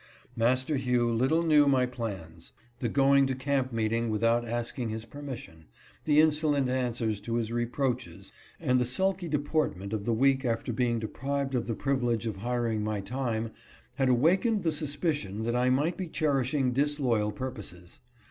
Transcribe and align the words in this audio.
Master 0.35 0.77
Hugh 0.77 1.13
little 1.13 1.43
knew 1.43 1.67
my 1.67 1.85
plans. 1.85 2.53
The 2.79 2.89
going 2.89 3.27
to 3.27 3.35
camp 3.35 3.71
meeting 3.71 4.09
without 4.09 4.47
asking 4.47 4.89
his 4.89 5.05
permission; 5.05 5.65
the 6.05 6.19
insolent 6.19 6.69
answers 6.69 7.19
to 7.19 7.35
his 7.35 7.51
reproaches 7.51 8.33
and 8.59 8.79
the 8.79 8.85
sulky 8.87 9.27
deportment 9.27 9.93
of 9.93 10.05
the 10.05 10.11
week 10.15 10.43
after 10.43 10.73
being 10.73 10.97
deprived 10.97 11.53
of 11.53 11.67
the 11.67 11.75
privilege 11.75 12.25
of 12.25 12.37
hiring 12.37 12.83
my 12.83 12.99
time, 12.99 13.51
had 13.93 14.09
awakened 14.09 14.63
the 14.63 14.71
suspicion 14.71 15.43
that 15.43 15.55
I 15.55 15.69
might 15.69 15.97
be 15.97 16.07
cherishing 16.07 16.71
disloyal 16.71 17.31
purposes. 17.31 17.99